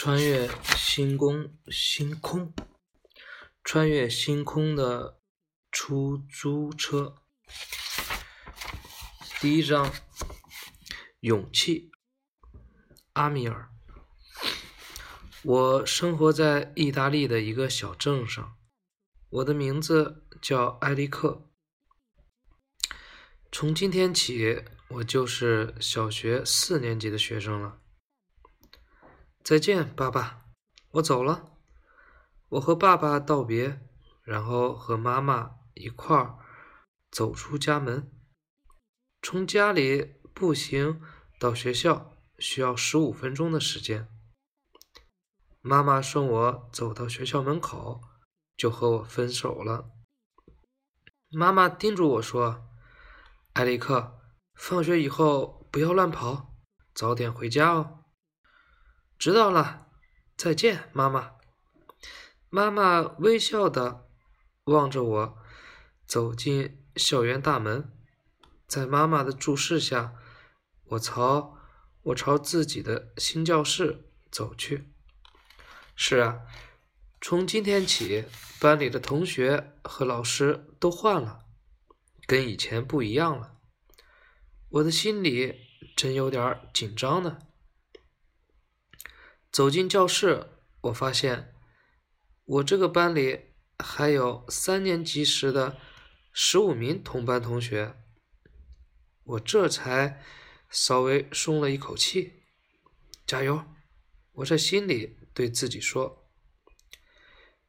[0.00, 2.54] 穿越星空，星空，
[3.64, 5.18] 穿越星空的
[5.72, 7.16] 出租车。
[9.40, 9.92] 第一章，
[11.18, 11.90] 勇气。
[13.14, 13.70] 阿米尔，
[15.42, 18.56] 我生活在意大利的一个小镇上，
[19.30, 21.50] 我的名字叫埃利克。
[23.50, 27.80] 从今天起，我就是小学四年级的学生了。
[29.42, 30.44] 再见，爸爸，
[30.92, 31.52] 我走了。
[32.50, 33.80] 我和爸爸道别，
[34.22, 36.38] 然后和妈妈一块儿
[37.10, 38.10] 走出家门。
[39.22, 41.00] 从家里步行
[41.38, 44.08] 到学校需要十五分钟的时间。
[45.60, 48.00] 妈妈送我走到学校门口，
[48.56, 49.90] 就和我分手了。
[51.30, 52.68] 妈妈叮嘱我说
[53.54, 54.18] ：“艾利克，
[54.54, 56.54] 放学以后不要乱跑，
[56.94, 58.04] 早点回家哦。”
[59.18, 59.88] 知道了，
[60.36, 61.32] 再见，妈妈。
[62.50, 64.06] 妈妈微笑的
[64.64, 65.38] 望着我
[66.06, 67.92] 走进校园大门，
[68.68, 70.14] 在妈妈的注视下，
[70.84, 71.58] 我朝
[72.02, 74.88] 我朝自己的新教室走去。
[75.96, 76.42] 是啊，
[77.20, 78.24] 从今天起，
[78.60, 81.40] 班里的同学和老师都换了，
[82.24, 83.56] 跟以前不一样了。
[84.68, 85.56] 我的心里
[85.96, 87.38] 真有点紧张呢。
[89.50, 90.46] 走进教室，
[90.82, 91.54] 我发现
[92.44, 95.78] 我这个班里还有三年级时的
[96.32, 97.96] 十五名同班同学，
[99.24, 100.22] 我这才
[100.68, 102.44] 稍微松了一口气。
[103.26, 103.64] 加油！
[104.32, 106.30] 我在心里对自己说。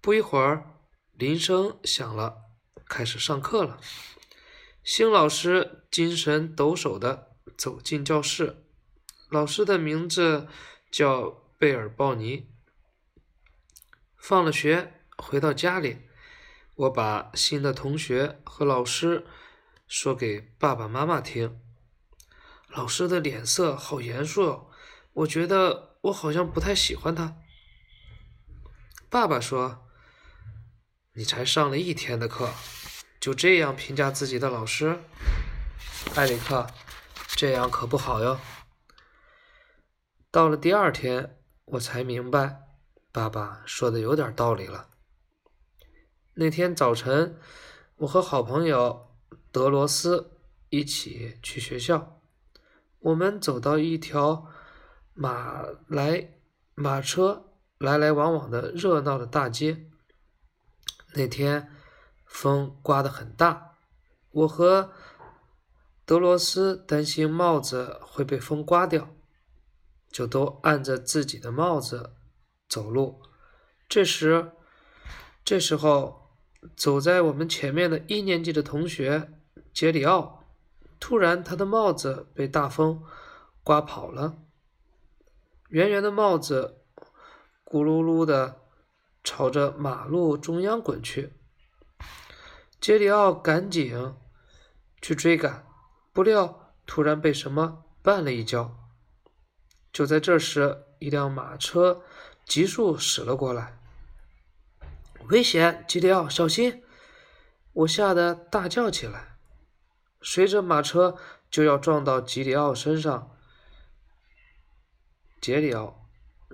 [0.00, 0.80] 不一会儿，
[1.12, 2.36] 铃声响了，
[2.86, 3.80] 开始上课了。
[4.84, 8.64] 新老师精神抖擞的走进教室，
[9.30, 10.48] 老师的名字
[10.90, 11.47] 叫。
[11.58, 12.48] 贝尔鲍尼。
[14.16, 16.02] 放了学，回到家里，
[16.76, 19.26] 我把新的同学和老师
[19.88, 21.60] 说给爸爸妈妈听。
[22.68, 24.70] 老师的脸色好严肃，
[25.14, 27.38] 我觉得我好像不太喜欢他。
[29.10, 29.88] 爸爸说
[31.14, 32.52] ：“你才上了一天的课，
[33.18, 35.00] 就这样评价自己的老师，
[36.14, 36.68] 艾里克，
[37.30, 38.38] 这样可不好哟。”
[40.30, 41.34] 到了第二天。
[41.72, 42.62] 我才明白，
[43.12, 44.88] 爸爸说的有点道理了。
[46.34, 47.38] 那天早晨，
[47.96, 49.10] 我和好朋友
[49.52, 50.38] 德罗斯
[50.70, 52.20] 一起去学校。
[53.00, 54.46] 我们走到一条
[55.12, 56.38] 马来
[56.74, 59.90] 马车来来往往的热闹的大街。
[61.14, 61.70] 那天
[62.24, 63.74] 风刮得很大，
[64.30, 64.92] 我和
[66.06, 69.14] 德罗斯担心帽子会被风刮掉。
[70.10, 72.14] 就都按着自己的帽子
[72.68, 73.22] 走路。
[73.88, 74.52] 这时，
[75.44, 76.36] 这时候，
[76.76, 79.32] 走在我们前面的一年级的同学
[79.72, 80.44] 杰里奥，
[81.00, 83.02] 突然他的帽子被大风
[83.62, 84.38] 刮跑了，
[85.68, 86.82] 圆圆的帽子
[87.64, 88.62] 咕噜噜的
[89.22, 91.32] 朝着马路中央滚去。
[92.80, 94.14] 杰里奥赶紧
[95.00, 95.66] 去追赶，
[96.12, 98.87] 不料突然被什么绊了一跤。
[99.98, 102.04] 就在这时，一辆马车
[102.46, 103.76] 急速驶了过来，
[105.28, 105.84] 危险！
[105.88, 106.84] 吉里奥，小心！
[107.72, 109.36] 我吓得大叫起来。
[110.22, 111.16] 随着马车
[111.50, 113.36] 就要撞到吉里奥身上，
[115.40, 116.06] 杰里奥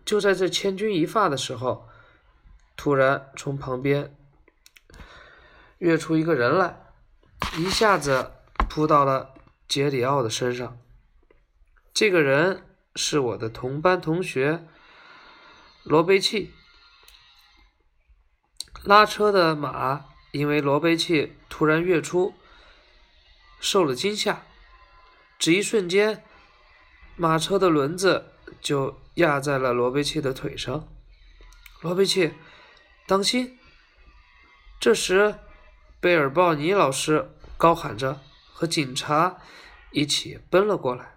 [0.06, 1.86] 就在这千钧一发的时候，
[2.76, 4.16] 突然从旁边
[5.76, 6.80] 跃出一个人来，
[7.58, 8.32] 一下子
[8.70, 9.34] 扑到了
[9.68, 10.78] 杰里奥的身上。
[11.92, 12.64] 这个人。
[12.94, 14.66] 是我的同班同学
[15.82, 16.52] 罗贝契。
[18.84, 22.34] 拉车的马因为罗贝契突然跃出，
[23.60, 24.42] 受了惊吓，
[25.38, 26.22] 只一瞬间，
[27.16, 30.88] 马车的轮子就压在了罗贝契的腿上。
[31.80, 32.34] 罗贝契，
[33.06, 33.58] 当心！
[34.80, 35.38] 这时，
[36.00, 38.20] 贝尔鲍尼老师高喊着，
[38.52, 39.38] 和警察
[39.92, 41.13] 一起奔了过来。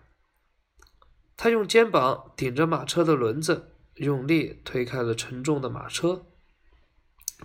[1.38, 6.26] 他用肩膀顶着马车的轮子，用力推开了沉重的马车。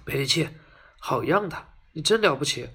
[0.02, 0.54] 贝利切，
[0.98, 2.70] 好样的，你真了不起！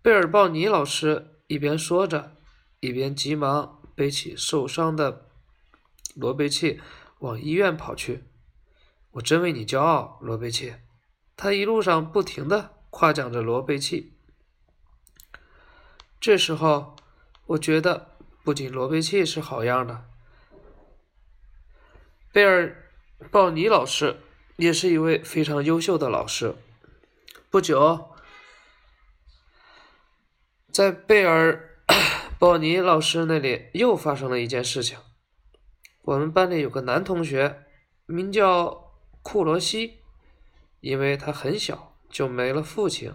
[0.00, 2.38] 贝尔鲍尼老师一边说着，
[2.80, 5.28] 一边急忙背起受伤的
[6.14, 6.80] 罗贝切
[7.18, 8.24] 往医院跑去。
[9.10, 10.82] 我真为你骄傲，罗贝切。
[11.36, 14.06] 他一路上不停的夸奖着罗贝切。
[16.18, 16.96] 这时候，
[17.48, 18.13] 我觉得。
[18.44, 20.04] 不仅罗贝契是好样的，
[22.30, 22.90] 贝尔
[23.30, 24.20] 鲍尼老师
[24.56, 26.54] 也是一位非常优秀的老师。
[27.48, 28.10] 不久，
[30.70, 31.78] 在贝尔
[32.38, 34.98] 鲍尼老师那里又发生了一件事情。
[36.02, 37.64] 我们班里有个男同学，
[38.04, 38.92] 名叫
[39.22, 40.00] 库罗西，
[40.80, 43.14] 因为他很小就没了父亲，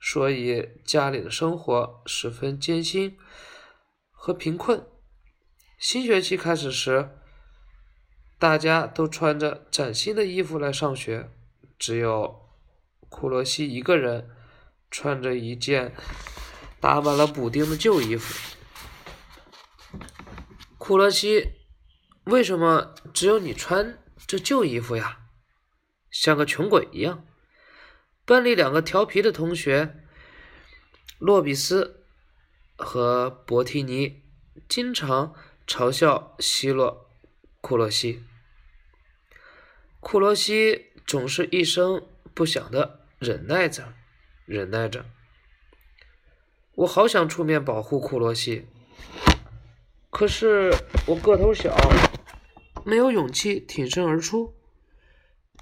[0.00, 3.18] 所以家里的生活十分艰辛
[4.24, 4.86] 和贫困。
[5.80, 7.18] 新学期开始时，
[8.38, 11.28] 大家都穿着崭新的衣服来上学，
[11.76, 12.48] 只有
[13.08, 14.30] 库洛西一个人
[14.92, 15.92] 穿着一件
[16.78, 18.56] 打满了补丁的旧衣服。
[20.78, 21.54] 库洛西。
[22.26, 23.98] 为什么只有你穿
[24.28, 25.18] 这旧衣服呀？
[26.08, 27.26] 像个穷鬼一样。
[28.24, 30.04] 班里两个调皮的同学，
[31.18, 32.01] 洛比斯
[32.76, 34.22] 和博提尼，
[34.68, 35.34] 经常
[35.66, 37.10] 嘲笑希洛
[37.60, 38.22] 库洛西。
[40.00, 42.02] 库洛西总是一声
[42.34, 43.94] 不响的忍耐着，
[44.46, 45.06] 忍耐着。
[46.74, 48.66] 我好想出面保护库洛西，
[50.10, 50.74] 可是
[51.06, 51.76] 我个头小。
[52.84, 54.56] 没有勇气挺身而出，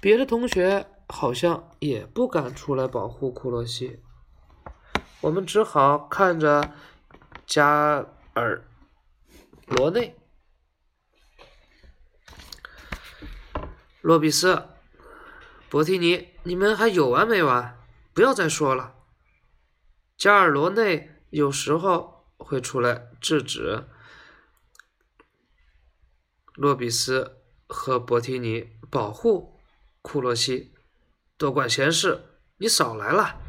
[0.01, 3.99] 别的同学好像也不敢出来保护库洛西，
[5.21, 6.73] 我们只好看着
[7.51, 8.63] 加尔
[9.67, 10.15] 罗内、
[13.99, 14.69] 洛比斯、
[15.69, 17.77] 博提尼，你们还有完没完？
[18.13, 18.95] 不要再说了。
[20.15, 23.83] 加尔罗内有时候会出来制止。
[26.53, 29.59] 洛比斯和博提尼保护
[30.01, 30.73] 库洛西，
[31.35, 32.39] 多管闲事！
[32.59, 33.41] 你少来了。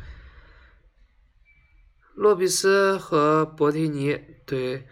[2.14, 4.86] 洛比斯和博提尼对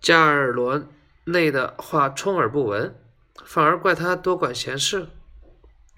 [0.00, 0.88] 加尔罗
[1.24, 3.00] 内的话充耳不闻，
[3.44, 5.08] 反而怪他多管闲事。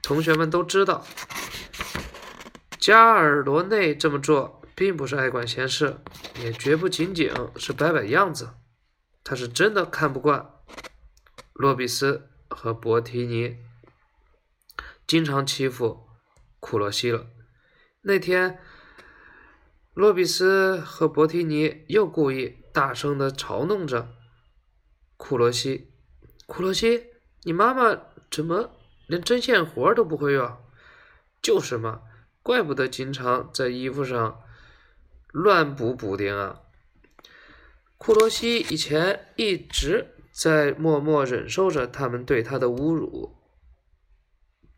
[0.02, 1.04] 同学们都知道，
[2.78, 5.96] 加尔罗内这么做并不是爱管闲事，
[6.40, 8.50] 也绝不仅仅是摆摆样子，
[9.24, 10.50] 他是真的看不惯。
[11.54, 13.56] 洛比斯和博提尼
[15.06, 16.06] 经常欺负
[16.60, 17.26] 库洛西了。
[18.02, 18.58] 那天，
[19.94, 24.14] 洛比斯和博提尼又故意大声的嘲弄着
[25.16, 25.92] 库洛西
[26.46, 27.06] ：“库洛西，
[27.44, 27.98] 你妈妈
[28.30, 28.70] 怎么
[29.06, 30.56] 连针线活都不会用？
[31.40, 32.02] 就是嘛，
[32.42, 34.42] 怪不得经常在衣服上
[35.28, 36.60] 乱补补丁啊！”
[37.96, 40.10] 库洛西以前一直。
[40.34, 43.36] 在默默忍受着他们对他的侮辱、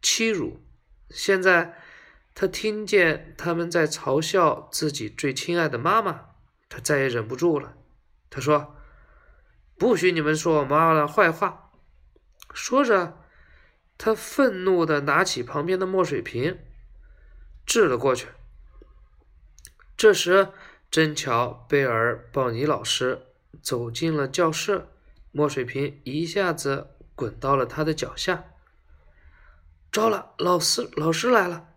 [0.02, 0.60] 欺辱。
[1.08, 1.82] 现在，
[2.38, 6.27] 他听见他们在嘲笑自己最亲爱的妈妈，
[6.69, 7.73] 他再也忍不住了。
[8.29, 8.77] 他说
[9.79, 11.71] ：“不许你们说我妈妈的坏话！”
[12.53, 13.25] 说着，
[13.97, 16.59] 他愤怒的拿起旁边的墨水瓶，
[17.65, 18.29] 掷了过去。
[19.97, 20.49] 这时，
[20.91, 23.29] 正巧贝尔鲍尼老师
[23.62, 24.88] 走进了教室。
[25.33, 28.44] 墨水瓶一下子滚到了他的脚下。
[29.91, 31.71] 糟了，老师，老师来了！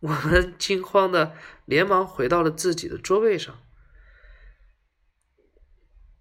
[0.00, 1.34] 我们 惊慌的
[1.64, 3.58] 连忙回到了自己的座位上。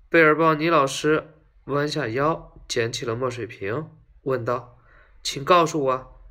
[0.10, 1.34] 贝尔鲍尼老师
[1.66, 3.90] 弯下腰捡起了墨水瓶，
[4.22, 4.80] 问道
[5.22, 6.22] ：“请告诉我，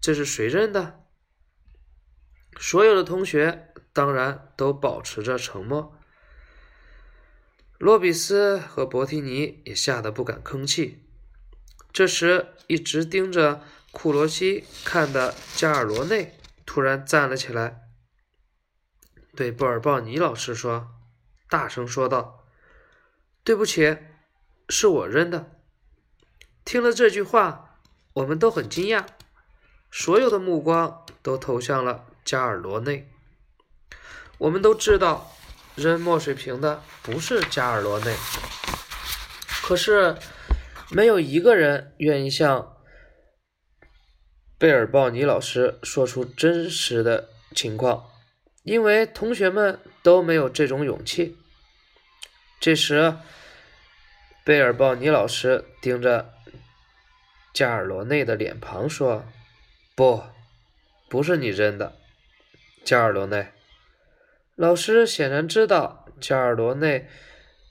[0.00, 1.04] 这是谁扔的？”
[2.58, 5.98] 所有的同学当然都保持着沉默。
[7.78, 11.04] 洛比斯和博提尼也吓得不敢吭气。
[11.92, 16.38] 这时，一直盯着库罗西看的加尔罗内
[16.72, 17.82] 突然站了起来，
[19.36, 20.88] 对布尔鲍尼老师说
[21.46, 22.46] ：“大声说道，
[23.44, 23.98] 对不起，
[24.70, 25.50] 是我扔的。”
[26.64, 27.78] 听了这句话，
[28.14, 29.04] 我们都很惊讶，
[29.90, 33.12] 所有的目光都投向了加尔罗内。
[34.38, 35.30] 我们都知道。
[35.74, 38.16] 扔墨水瓶的不是加尔罗内，
[39.62, 40.16] 可是
[40.90, 42.76] 没有一个人愿意向
[44.62, 48.08] 贝尔鲍尼老师说出真实的情况，
[48.62, 51.36] 因为同学们都没有这种勇气。
[52.60, 53.16] 这时，
[54.44, 56.32] 贝尔鲍尼老师盯着
[57.52, 59.24] 加尔罗内的脸庞说
[59.96, 60.22] ：“不，
[61.08, 61.96] 不是你扔的，
[62.84, 63.48] 加尔罗内。”
[64.54, 67.08] 老师显然知道加尔罗内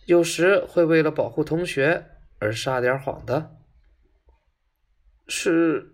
[0.07, 2.07] 有时会为了保护同学
[2.39, 3.55] 而撒点谎的。
[5.29, 5.90] 是，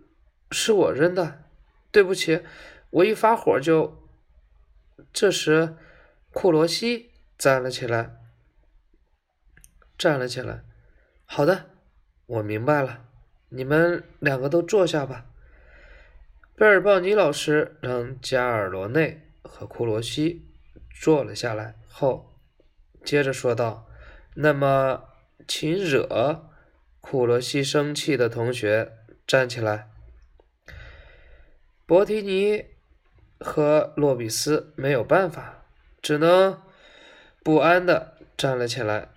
[0.50, 1.44] 是我扔的，
[1.90, 2.42] 对不起，
[2.90, 3.96] 我一发火就……
[5.12, 5.76] 这时，
[6.32, 8.16] 库罗西站了起来，
[9.96, 10.62] 站了起来。
[11.24, 11.66] 好的，
[12.26, 13.04] 我明白了，
[13.50, 15.26] 你们两个都坐下吧。
[16.56, 20.46] 贝尔鲍尼老师让加尔罗内和库罗西
[21.00, 22.34] 坐了下来后，
[23.04, 23.86] 接着说道
[24.34, 25.04] ：“那么，
[25.46, 26.50] 请惹
[27.00, 28.92] 库罗西生气的同学
[29.26, 29.90] 站起来。”
[31.88, 32.66] 博提尼
[33.40, 35.64] 和洛比斯没有办法，
[36.02, 36.60] 只能
[37.42, 39.08] 不安的站了起来。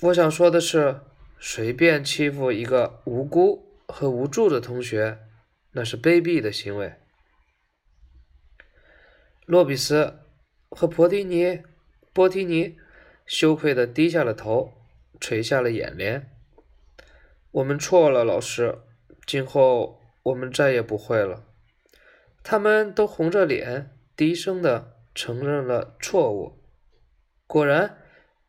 [0.00, 1.02] 我想说的是，
[1.38, 5.20] 随便欺负一个无辜和无助的同学。
[5.70, 6.94] 那是卑鄙的行为。
[9.46, 10.18] 洛比斯
[10.70, 11.62] 和博提尼、
[12.12, 12.76] 波提尼
[13.24, 14.72] 羞愧的低下了头，
[15.20, 16.28] 垂下了眼帘。
[17.52, 18.80] 我们错了，老师，
[19.24, 21.46] 今后我们再也不会了。
[22.42, 26.62] 他们都红着脸，低声的承认了错误。
[27.46, 27.98] 果然，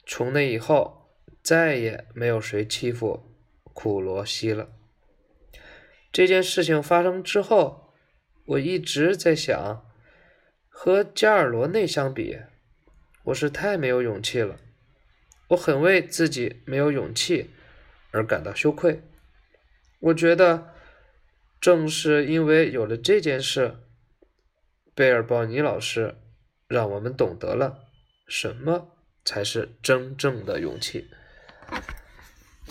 [0.05, 3.38] 从那以后，再也没有谁欺负
[3.74, 4.70] 库罗西了。
[6.12, 7.94] 这件事情发生之后，
[8.46, 9.86] 我一直在想，
[10.67, 12.38] 和加尔罗内相比，
[13.25, 14.58] 我是太没有勇气了。
[15.50, 17.51] 我很为自己没有勇气
[18.12, 19.01] 而感到羞愧。
[20.00, 20.75] 我觉得，
[21.65, 23.77] 正是因为有了这件事，
[24.93, 26.13] 贝尔鲍尼老师
[26.67, 27.79] 让我们懂得了
[28.27, 28.91] 什么
[29.24, 31.10] 才是真正的勇气。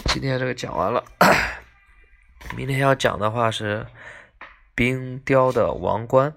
[0.05, 1.03] 今天这个讲完了。
[2.57, 3.85] 明天要讲的话是
[4.77, 6.33] 冰雕的王冠。